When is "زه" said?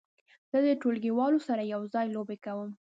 0.51-0.57